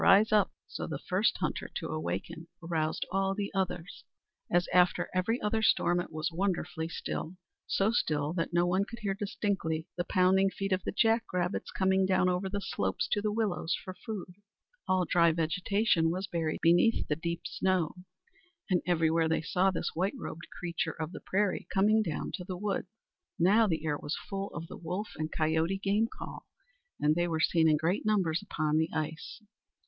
Rise 0.03 0.31
up!" 0.31 0.51
So 0.67 0.87
the 0.87 0.97
first 0.97 1.37
hunter 1.37 1.69
to 1.75 1.89
awaken 1.89 2.47
aroused 2.63 3.05
all 3.11 3.35
the 3.35 3.51
others. 3.53 4.03
As 4.51 4.67
after 4.73 5.11
every 5.13 5.39
other 5.39 5.61
storm, 5.61 5.99
it 5.99 6.11
was 6.11 6.31
wonderfully 6.31 6.87
still; 6.87 7.35
so 7.67 7.91
still 7.91 8.33
that 8.33 8.49
one 8.51 8.83
could 8.85 8.97
hear 9.03 9.13
distinctly 9.13 9.85
the 9.97 10.03
pounding 10.03 10.49
feet 10.49 10.71
of 10.71 10.81
the 10.85 10.91
jack 10.91 11.25
rabbits 11.31 11.69
coming 11.69 12.07
down 12.07 12.29
over 12.29 12.49
the 12.49 12.61
slopes 12.61 13.07
to 13.11 13.21
the 13.21 13.31
willows 13.31 13.75
for 13.75 13.93
food. 13.93 14.33
All 14.87 15.05
dry 15.05 15.31
vegetation 15.33 16.09
was 16.09 16.25
buried 16.25 16.61
beneath 16.63 17.07
the 17.07 17.15
deep 17.15 17.41
snow, 17.45 17.93
and 18.71 18.81
everywhere 18.87 19.29
they 19.29 19.43
saw 19.43 19.69
this 19.69 19.91
white 19.93 20.15
robed 20.17 20.47
creature 20.59 20.99
of 20.99 21.11
the 21.11 21.21
prairie 21.21 21.67
coming 21.71 22.01
down 22.01 22.31
to 22.37 22.43
the 22.43 22.57
woods. 22.57 22.87
Now 23.37 23.67
the 23.67 23.85
air 23.85 23.99
was 23.99 24.17
full 24.17 24.49
of 24.55 24.65
the 24.65 24.77
wolf 24.77 25.09
and 25.17 25.31
coyote 25.31 25.77
game 25.77 26.07
call, 26.11 26.47
and 26.99 27.13
they 27.13 27.27
were 27.27 27.39
seen 27.39 27.69
in 27.69 27.77
great 27.77 28.03
numbers 28.03 28.41
upon 28.41 28.79
the 28.79 28.89
ice. 28.91 29.41